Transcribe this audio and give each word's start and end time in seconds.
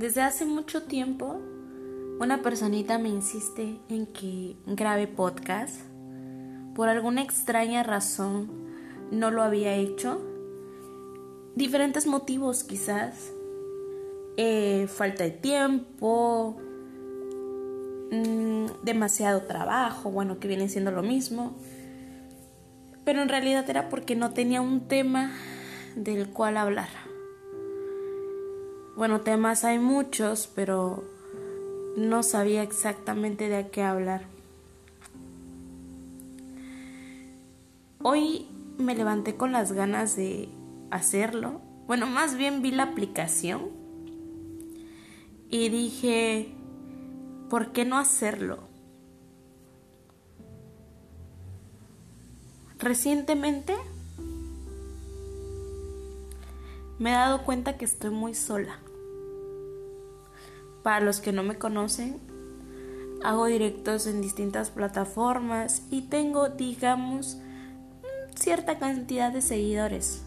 Desde 0.00 0.22
hace 0.22 0.46
mucho 0.46 0.84
tiempo, 0.84 1.42
una 2.20 2.40
personita 2.40 2.96
me 2.96 3.10
insiste 3.10 3.76
en 3.90 4.06
que 4.06 4.56
grabe 4.64 5.06
podcast. 5.06 5.78
Por 6.74 6.88
alguna 6.88 7.20
extraña 7.20 7.82
razón, 7.82 8.48
no 9.10 9.30
lo 9.30 9.42
había 9.42 9.74
hecho. 9.74 10.18
Diferentes 11.54 12.06
motivos 12.06 12.64
quizás. 12.64 13.30
Eh, 14.38 14.86
falta 14.88 15.24
de 15.24 15.32
tiempo, 15.32 16.56
mm, 18.10 18.82
demasiado 18.82 19.42
trabajo, 19.42 20.10
bueno, 20.10 20.40
que 20.40 20.48
viene 20.48 20.70
siendo 20.70 20.92
lo 20.92 21.02
mismo. 21.02 21.58
Pero 23.04 23.20
en 23.20 23.28
realidad 23.28 23.68
era 23.68 23.90
porque 23.90 24.16
no 24.16 24.30
tenía 24.30 24.62
un 24.62 24.88
tema 24.88 25.30
del 25.94 26.30
cual 26.30 26.56
hablar. 26.56 27.09
Bueno, 28.96 29.20
temas 29.20 29.64
hay 29.64 29.78
muchos, 29.78 30.48
pero 30.54 31.04
no 31.96 32.22
sabía 32.22 32.62
exactamente 32.62 33.48
de 33.48 33.68
qué 33.70 33.82
hablar. 33.82 34.24
Hoy 38.02 38.46
me 38.78 38.94
levanté 38.94 39.36
con 39.36 39.52
las 39.52 39.72
ganas 39.72 40.16
de 40.16 40.48
hacerlo. 40.90 41.60
Bueno, 41.86 42.06
más 42.06 42.36
bien 42.36 42.62
vi 42.62 42.70
la 42.70 42.84
aplicación 42.84 43.68
y 45.50 45.68
dije, 45.68 46.52
¿por 47.48 47.72
qué 47.72 47.84
no 47.84 47.98
hacerlo? 47.98 48.58
Recientemente 52.78 53.74
me 57.00 57.10
he 57.10 57.14
dado 57.14 57.42
cuenta 57.44 57.78
que 57.78 57.86
estoy 57.86 58.10
muy 58.10 58.34
sola. 58.34 58.78
Para 60.82 61.00
los 61.00 61.20
que 61.20 61.32
no 61.32 61.42
me 61.42 61.56
conocen, 61.56 62.20
hago 63.24 63.46
directos 63.46 64.06
en 64.06 64.20
distintas 64.20 64.70
plataformas 64.70 65.82
y 65.90 66.02
tengo, 66.02 66.50
digamos, 66.50 67.38
cierta 68.34 68.78
cantidad 68.78 69.32
de 69.32 69.40
seguidores. 69.40 70.20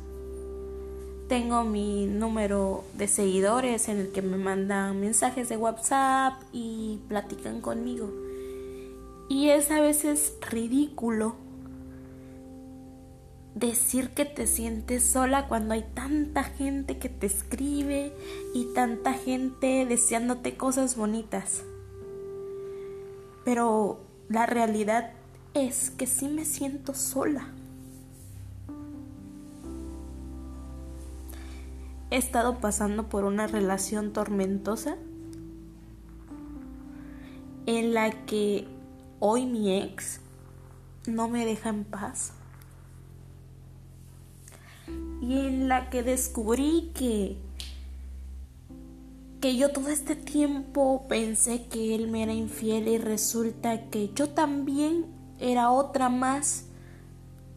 Tengo 1.30 1.64
mi 1.64 2.08
número 2.08 2.84
de 2.96 3.08
seguidores 3.08 3.88
en 3.88 4.00
el 4.00 4.12
que 4.12 4.24
me 4.24 4.38
mandan 4.38 5.00
mensajes 5.00 5.50
de 5.50 5.58
WhatsApp 5.58 6.42
y 6.52 7.00
platican 7.08 7.62
conmigo. 7.62 8.10
Y 9.30 9.50
es 9.50 9.70
a 9.70 9.80
veces 9.80 10.34
ridículo 10.50 11.36
decir 13.68 14.10
que 14.10 14.26
te 14.26 14.46
sientes 14.46 15.04
sola 15.04 15.48
cuando 15.48 15.74
hay 15.74 15.86
tanta 15.94 16.44
gente 16.44 16.98
que 16.98 17.08
te 17.08 17.28
escribe 17.28 18.14
y 18.54 18.66
tanta 18.74 19.14
gente 19.14 19.86
deseándote 19.86 20.58
cosas 20.58 20.98
bonitas. 20.98 21.64
Pero 23.46 24.02
la 24.28 24.46
realidad 24.46 25.12
es 25.54 25.92
que 25.92 26.08
sí 26.08 26.28
me 26.28 26.44
siento 26.44 26.94
sola. 26.94 27.48
He 32.12 32.18
estado 32.18 32.60
pasando 32.60 33.08
por 33.08 33.24
una 33.24 33.48
relación 33.48 34.12
tormentosa 34.12 34.98
en 37.66 37.94
la 37.94 38.12
que 38.26 38.68
hoy 39.20 39.46
mi 39.46 39.82
ex 39.82 40.20
no 41.08 41.30
me 41.30 41.46
deja 41.46 41.70
en 41.70 41.86
paz 41.86 42.34
y 45.30 45.40
en 45.40 45.70
la 45.70 45.90
que 45.90 46.04
descubrí 46.04 46.92
que 46.94 47.38
que 49.40 49.58
yo 49.58 49.72
todo 49.72 49.90
este 49.90 50.16
tiempo 50.16 51.06
pensé 51.10 51.66
que 51.66 51.96
él 51.96 52.08
me 52.08 52.24
era 52.24 52.34
infiel 52.34 52.88
y 52.88 52.98
resulta 52.98 53.90
que 53.90 54.10
yo 54.16 54.30
también 54.30 55.06
era 55.38 55.70
otra 55.70 56.08
más 56.08 56.68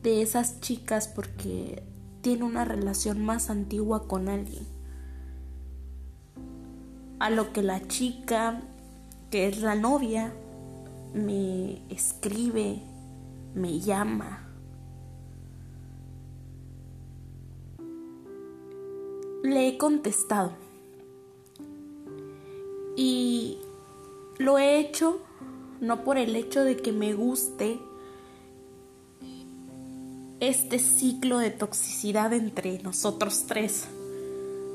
de 0.03 0.21
esas 0.21 0.61
chicas 0.61 1.07
porque 1.07 1.85
tiene 2.23 2.43
una 2.43 2.65
relación 2.65 3.25
más 3.25 3.51
antigua 3.51 4.09
con 4.09 4.29
alguien. 4.29 4.67
A 7.21 7.31
lo 7.31 7.53
que 7.53 7.63
la 7.63 7.87
chica, 7.87 8.63
que 9.31 9.47
es 9.47 9.63
la 9.63 9.77
novia, 9.77 10.33
me 11.15 11.83
escribe, 11.89 12.83
me 13.55 13.79
llama 13.79 14.46
le 19.47 19.69
he 19.69 19.79
contestado. 19.79 20.53
Y 22.97 23.59
lo 24.39 24.59
he 24.59 24.79
hecho 24.79 25.21
no 25.81 26.05
por 26.05 26.19
el 26.19 26.35
hecho 26.37 26.65
de 26.65 26.77
que 26.77 26.93
me 26.93 27.15
guste 27.15 27.79
este 30.41 30.79
ciclo 30.79 31.39
de 31.39 31.51
toxicidad 31.51 32.33
entre 32.33 32.83
nosotros 32.83 33.45
tres, 33.47 33.87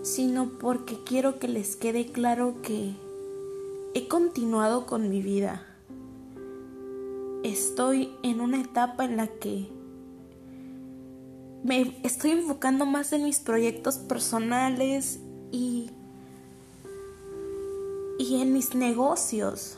sino 0.03 0.49
porque 0.59 0.97
quiero 1.03 1.39
que 1.39 1.47
les 1.47 1.75
quede 1.75 2.07
claro 2.07 2.61
que 2.61 2.93
he 3.93 4.07
continuado 4.07 4.85
con 4.85 5.09
mi 5.09 5.21
vida. 5.21 5.67
Estoy 7.43 8.11
en 8.23 8.41
una 8.41 8.61
etapa 8.61 9.05
en 9.05 9.17
la 9.17 9.27
que 9.27 9.67
me 11.63 11.95
estoy 12.03 12.31
enfocando 12.31 12.85
más 12.85 13.13
en 13.13 13.23
mis 13.23 13.39
proyectos 13.39 13.97
personales 13.97 15.19
y, 15.51 15.91
y 18.17 18.41
en 18.41 18.53
mis 18.53 18.73
negocios. 18.73 19.77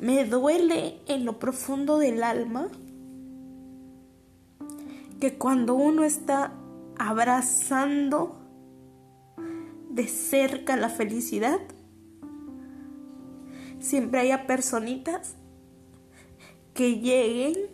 Me 0.00 0.24
duele 0.24 0.98
en 1.06 1.24
lo 1.24 1.38
profundo 1.38 1.98
del 1.98 2.24
alma 2.24 2.68
que 5.20 5.38
cuando 5.38 5.74
uno 5.74 6.02
está 6.02 6.52
abrazando 6.98 8.36
de 9.88 10.08
cerca 10.08 10.76
la 10.76 10.88
felicidad, 10.88 11.60
siempre 13.78 14.18
haya 14.18 14.48
personitas 14.48 15.36
que 16.74 16.98
lleguen 16.98 17.71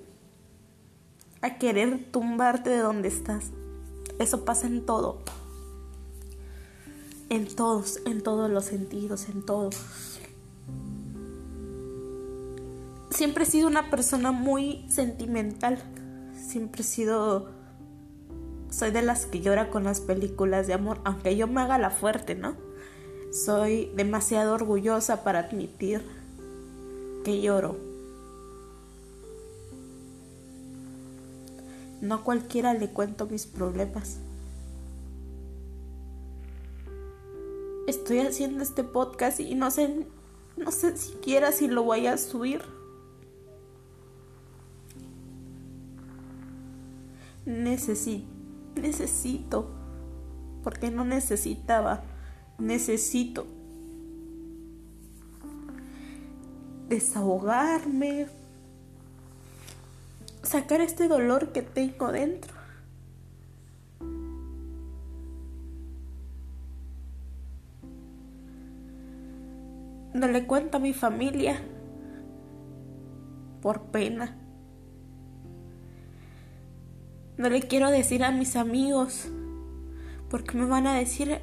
a 1.43 1.59
querer 1.59 2.11
tumbarte 2.11 2.71
de 2.71 2.79
donde 2.79 3.09
estás. 3.09 3.51
Eso 4.19 4.45
pasa 4.45 4.67
en 4.67 4.85
todo. 4.85 5.19
En 7.31 7.47
todos, 7.47 8.01
en 8.07 8.23
todos 8.23 8.51
los 8.51 8.65
sentidos, 8.65 9.29
en 9.29 9.45
todo. 9.45 9.71
Siempre 13.11 13.45
he 13.45 13.47
sido 13.47 13.69
una 13.69 13.91
persona 13.91 14.33
muy 14.33 14.85
sentimental. 14.89 15.83
Siempre 16.35 16.83
he 16.83 16.85
sido... 16.85 17.51
Soy 18.71 18.91
de 18.91 19.03
las 19.03 19.27
que 19.27 19.41
llora 19.41 19.71
con 19.71 19.85
las 19.85 20.01
películas 20.01 20.67
de 20.67 20.75
amor, 20.75 21.01
aunque 21.05 21.37
yo 21.37 21.47
me 21.47 21.63
haga 21.63 21.79
la 21.79 21.91
fuerte, 21.91 22.35
¿no? 22.35 22.55
Soy 23.33 23.91
demasiado 23.97 24.55
orgullosa 24.55 25.25
para 25.25 25.41
admitir 25.41 26.03
que 27.25 27.41
lloro 27.41 27.88
No 32.01 32.17
a 32.17 32.25
cualquiera 32.25 32.75
le 32.75 32.91
cuento 32.91 33.27
mis 33.27 33.47
problemas. 33.47 34.19
Estoy 37.87 38.21
haciendo 38.21 38.63
este 38.63 38.85
podcast 38.85 39.41
y 39.41 39.55
no 39.55 39.71
sé, 39.71 40.07
no 40.57 40.71
sé 40.71 40.97
siquiera 40.97 41.53
si 41.53 41.69
lo 41.69 41.83
voy 41.83 42.07
a 42.07 42.19
subir. 42.19 42.63
Necesito, 47.47 48.27
necesito, 48.77 49.71
porque 50.63 50.91
no 50.91 51.05
necesitaba, 51.05 52.05
necesito 52.59 53.47
desahogarme, 56.89 58.27
sacar 60.49 60.81
este 60.81 61.09
dolor 61.09 61.53
que 61.53 61.61
tengo 61.61 62.11
dentro. 62.11 62.55
No 70.15 70.27
le 70.27 70.47
cuento 70.47 70.79
a 70.79 70.81
mi 70.81 70.95
familia 70.95 71.61
por 73.61 73.83
pena. 73.83 74.37
No 77.37 77.51
le 77.51 77.61
quiero 77.61 77.91
decir 77.91 78.25
a 78.25 78.33
mis 78.33 78.57
amigos 78.57 79.29
porque 80.31 80.57
me 80.57 80.65
van 80.65 80.87
a 80.87 80.95
decir 80.95 81.41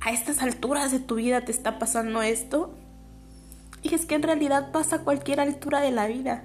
a 0.00 0.12
estas 0.12 0.42
alturas 0.42 0.92
de 0.92 1.00
tu 1.00 1.14
vida 1.14 1.44
te 1.44 1.52
está 1.52 1.78
pasando 1.78 2.20
esto. 2.20 2.74
Y 3.82 3.94
es 3.94 4.04
que 4.04 4.14
en 4.14 4.22
realidad 4.22 4.72
pasa 4.72 4.96
a 4.96 5.04
cualquier 5.04 5.40
altura 5.40 5.80
de 5.80 5.90
la 5.90 6.06
vida 6.06 6.44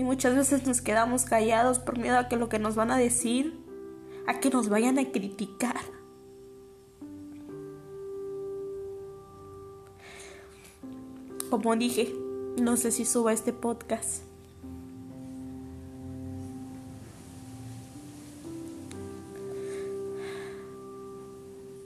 y 0.00 0.02
muchas 0.02 0.34
veces 0.34 0.66
nos 0.66 0.80
quedamos 0.80 1.26
callados 1.26 1.78
por 1.78 1.98
miedo 1.98 2.16
a 2.16 2.26
que 2.26 2.36
lo 2.36 2.48
que 2.48 2.58
nos 2.58 2.74
van 2.74 2.90
a 2.90 2.96
decir, 2.96 3.60
a 4.26 4.40
que 4.40 4.48
nos 4.48 4.70
vayan 4.70 4.98
a 4.98 5.12
criticar. 5.12 5.76
Como 11.50 11.76
dije, 11.76 12.14
no 12.58 12.78
sé 12.78 12.92
si 12.92 13.04
suba 13.04 13.34
este 13.34 13.52
podcast. 13.52 14.22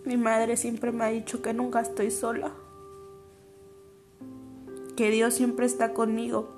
Mi 0.05 0.17
madre 0.17 0.57
siempre 0.57 0.93
me 0.93 1.03
ha 1.03 1.09
dicho 1.09 1.43
que 1.43 1.53
nunca 1.53 1.81
estoy 1.81 2.13
sola, 2.13 2.53
que 4.95 5.11
Dios 5.11 5.35
siempre 5.35 5.67
está 5.67 5.93
conmigo. 5.93 6.54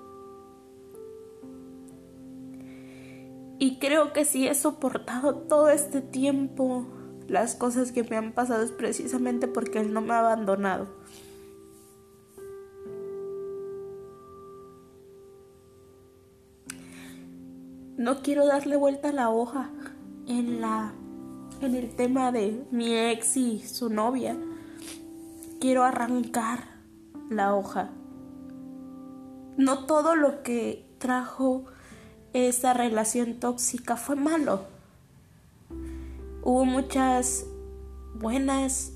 Creo 3.79 4.13
que 4.13 4.25
si 4.25 4.47
he 4.47 4.55
soportado 4.55 5.35
todo 5.35 5.69
este 5.69 6.01
tiempo 6.01 6.87
las 7.29 7.55
cosas 7.55 7.93
que 7.93 8.05
me 8.05 8.17
han 8.17 8.33
pasado 8.33 8.63
es 8.63 8.73
precisamente 8.73 9.49
porque 9.49 9.81
Él 9.81 9.93
no 9.93 10.01
me 10.01 10.15
ha 10.15 10.21
abandonado. 10.21 10.89
No 17.97 18.23
quiero 18.23 18.47
darle 18.47 18.77
vuelta 18.77 19.09
a 19.09 19.13
la 19.13 19.31
hoja 19.31 19.71
en 20.27 20.61
la 20.61 20.93
en 21.63 21.75
el 21.75 21.95
tema 21.97 22.33
de 22.33 22.67
mi 22.71 22.95
ex 22.95 23.37
y 23.37 23.61
su 23.61 23.89
novia. 23.89 24.37
Quiero 25.61 25.85
arrancar 25.85 26.65
la 27.31 27.55
hoja. 27.55 27.91
No 29.57 29.87
todo 29.87 30.15
lo 30.15 30.43
que 30.43 30.87
trajo 30.99 31.65
esa 32.37 32.75
relación 32.75 33.35
tóxica 33.35 33.97
fue 33.97 34.17
malo. 34.17 34.65
Hubo 36.43 36.65
muchas 36.65 37.47
buenas 38.15 38.93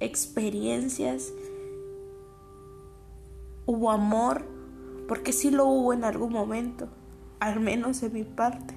experiencias. 0.00 1.32
Hubo 3.66 3.90
amor, 3.90 4.44
porque 5.08 5.32
sí 5.32 5.50
lo 5.50 5.66
hubo 5.66 5.92
en 5.92 6.04
algún 6.04 6.32
momento, 6.32 6.88
al 7.40 7.60
menos 7.60 8.02
en 8.02 8.12
mi 8.12 8.24
parte. 8.24 8.74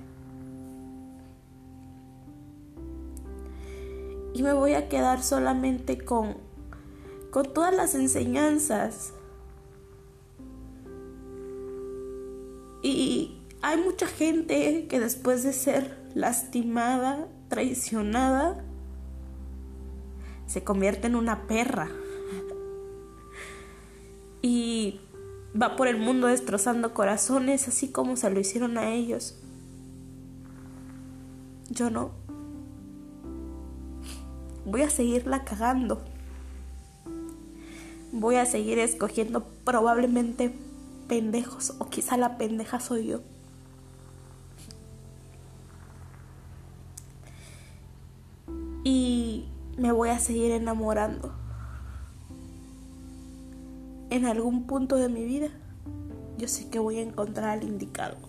y 4.37 4.43
me 4.43 4.53
voy 4.53 4.73
a 4.73 4.87
quedar 4.87 5.23
solamente 5.23 5.97
con, 5.97 6.37
con 7.31 7.51
todas 7.53 7.75
las 7.75 7.95
enseñanzas. 7.95 9.13
Y 12.83 13.36
hay 13.61 13.77
mucha 13.77 14.07
gente 14.07 14.87
que 14.87 14.99
después 14.99 15.43
de 15.43 15.53
ser 15.53 15.97
lastimada, 16.13 17.27
traicionada, 17.49 18.63
se 20.45 20.63
convierte 20.63 21.07
en 21.07 21.15
una 21.15 21.47
perra. 21.47 21.89
Y 24.41 25.01
va 25.59 25.75
por 25.75 25.87
el 25.87 25.97
mundo 25.97 26.27
destrozando 26.27 26.93
corazones, 26.93 27.67
así 27.67 27.91
como 27.91 28.15
se 28.15 28.29
lo 28.29 28.39
hicieron 28.39 28.77
a 28.77 28.93
ellos. 28.93 29.39
Yo 31.69 31.89
no 31.89 32.11
voy 34.67 34.81
a 34.81 34.89
seguirla 34.89 35.43
cagando. 35.45 36.01
Voy 38.11 38.35
a 38.35 38.45
seguir 38.45 38.79
escogiendo 38.79 39.45
probablemente 39.63 40.53
pendejos 41.07 41.73
o 41.79 41.89
quizá 41.89 42.17
la 42.17 42.37
pendeja 42.37 42.79
soy 42.79 43.07
yo. 43.07 43.21
Me 49.77 49.91
voy 49.91 50.09
a 50.09 50.19
seguir 50.19 50.51
enamorando. 50.51 51.33
En 54.09 54.25
algún 54.25 54.67
punto 54.67 54.95
de 54.95 55.09
mi 55.09 55.25
vida, 55.25 55.49
yo 56.37 56.47
sé 56.47 56.69
que 56.69 56.79
voy 56.79 56.97
a 56.97 57.01
encontrar 57.01 57.49
al 57.49 57.63
indicado 57.63 58.27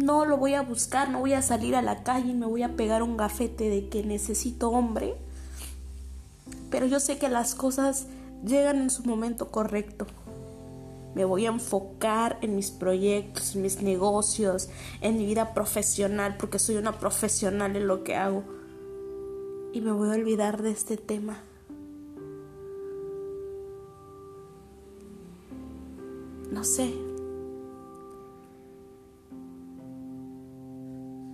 no 0.00 0.24
lo 0.24 0.36
voy 0.36 0.54
a 0.54 0.62
buscar, 0.62 1.10
no 1.10 1.20
voy 1.20 1.34
a 1.34 1.42
salir 1.42 1.76
a 1.76 1.82
la 1.82 2.02
calle 2.02 2.30
y 2.30 2.34
me 2.34 2.46
voy 2.46 2.62
a 2.62 2.76
pegar 2.76 3.02
un 3.02 3.16
gafete 3.16 3.68
de 3.68 3.88
que 3.88 4.02
necesito 4.02 4.70
hombre. 4.70 5.14
Pero 6.70 6.86
yo 6.86 7.00
sé 7.00 7.18
que 7.18 7.28
las 7.28 7.54
cosas 7.54 8.06
llegan 8.44 8.78
en 8.78 8.90
su 8.90 9.04
momento 9.04 9.50
correcto. 9.50 10.06
Me 11.14 11.24
voy 11.24 11.46
a 11.46 11.50
enfocar 11.50 12.38
en 12.40 12.54
mis 12.54 12.70
proyectos, 12.70 13.56
en 13.56 13.62
mis 13.62 13.82
negocios, 13.82 14.68
en 15.00 15.18
mi 15.18 15.26
vida 15.26 15.54
profesional, 15.54 16.36
porque 16.38 16.58
soy 16.58 16.76
una 16.76 16.98
profesional 16.98 17.74
en 17.76 17.88
lo 17.88 18.04
que 18.04 18.14
hago. 18.14 18.44
Y 19.72 19.80
me 19.80 19.92
voy 19.92 20.10
a 20.10 20.14
olvidar 20.14 20.62
de 20.62 20.70
este 20.70 20.96
tema. 20.96 21.38
No 26.50 26.64
sé, 26.64 26.92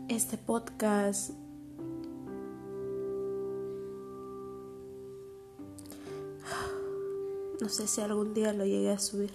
este 0.09 0.39
podcast 0.39 1.31
no 7.61 7.69
sé 7.69 7.87
si 7.87 8.01
algún 8.01 8.35
día 8.35 8.53
lo 8.53 8.65
llegué 8.65 8.91
a 8.91 8.99
subir. 8.99 9.31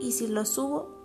Y 0.00 0.10
si 0.12 0.28
lo 0.28 0.44
subo, 0.44 0.95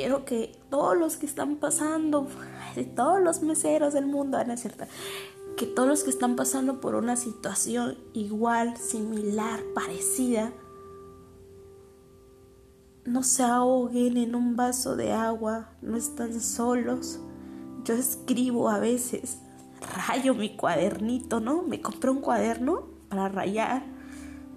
quiero 0.00 0.24
que 0.24 0.58
todos 0.70 0.96
los 0.96 1.18
que 1.18 1.26
están 1.26 1.56
pasando, 1.56 2.26
todos 2.96 3.20
los 3.20 3.42
meseros 3.42 3.92
del 3.92 4.06
mundo, 4.06 4.38
Ana, 4.38 4.56
cierta, 4.56 4.88
que 5.58 5.66
todos 5.66 5.86
los 5.86 6.04
que 6.04 6.08
están 6.08 6.36
pasando 6.36 6.80
por 6.80 6.94
una 6.94 7.16
situación 7.16 7.98
igual, 8.14 8.78
similar, 8.78 9.60
parecida, 9.74 10.54
no 13.04 13.22
se 13.22 13.42
ahoguen 13.42 14.16
en 14.16 14.34
un 14.34 14.56
vaso 14.56 14.96
de 14.96 15.12
agua, 15.12 15.68
no 15.82 15.98
están 15.98 16.40
solos. 16.40 17.20
Yo 17.84 17.92
escribo 17.92 18.70
a 18.70 18.78
veces, 18.78 19.36
rayo 20.08 20.34
mi 20.34 20.56
cuadernito, 20.56 21.40
¿no? 21.40 21.60
Me 21.60 21.82
compré 21.82 22.08
un 22.08 22.22
cuaderno 22.22 22.86
para 23.10 23.28
rayar, 23.28 23.82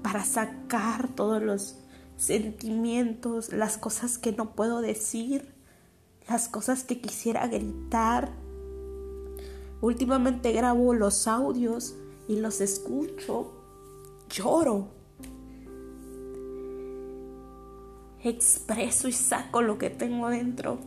para 0.04 0.24
sacar 0.24 1.10
todos 1.10 1.42
los 1.42 1.83
sentimientos, 2.18 3.52
las 3.52 3.78
cosas 3.78 4.18
que 4.18 4.32
no 4.32 4.56
puedo 4.56 4.82
decir, 4.82 5.54
las 6.28 6.48
cosas 6.48 6.84
que 6.84 7.02
quisiera 7.02 7.48
gritar. 7.48 8.32
Últimamente 9.82 10.52
grabo 10.52 10.94
los 10.94 11.28
audios 11.28 11.96
y 12.28 12.38
los 12.38 12.62
escucho, 12.62 13.52
lloro 14.30 15.04
expreso 18.24 19.08
y 19.08 19.12
saco 19.12 19.62
lo 19.62 19.78
que 19.78 19.90
tengo 19.90 20.30
dentro. 20.30 20.80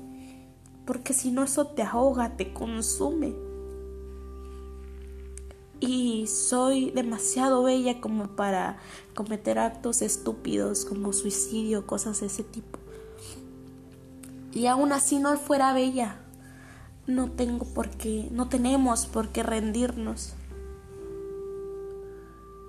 Porque 0.85 1.12
si 1.12 1.30
no 1.30 1.42
eso 1.42 1.68
te 1.68 1.83
ahoga, 1.83 2.37
te 2.37 2.52
consume. 2.52 3.35
Y 5.80 6.26
soy 6.26 6.90
demasiado 6.90 7.62
bella 7.62 8.00
como 8.00 8.28
para 8.28 8.78
cometer 9.14 9.59
actos 9.59 10.00
estúpidos 10.02 10.85
como 10.85 11.12
suicidio, 11.12 11.87
cosas 11.87 12.21
de 12.21 12.26
ese 12.26 12.42
tipo. 12.42 12.78
Y 14.52 14.66
aún 14.66 14.92
así 14.92 15.18
no 15.18 15.37
fuera 15.37 15.75
bella, 15.75 16.16
no 17.06 17.30
tengo 17.30 17.66
por 17.66 17.90
qué, 17.90 18.28
no 18.33 18.49
tenemos 18.49 19.06
por 19.06 19.28
qué 19.28 19.42
rendirnos. 19.42 20.35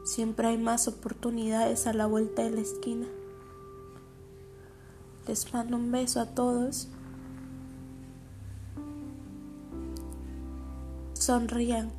Siempre 0.04 0.48
hay 0.48 0.58
más 0.58 0.88
oportunidades 0.88 1.88
a 1.88 1.94
la 1.94 2.06
vuelta 2.06 2.44
de 2.44 2.52
la 2.52 2.62
esquina. 2.62 3.08
Les 5.28 5.54
mando 5.54 5.76
un 5.76 5.92
beso 5.92 6.22
a 6.22 6.28
todos. 6.28 6.88
Sonrían. 11.14 11.92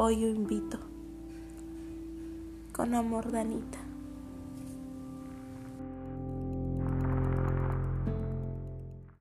Hoy 0.00 0.20
yo 0.20 0.28
invito. 0.28 0.78
Con 2.72 2.94
amor, 2.94 3.32
Danita. 3.32 3.87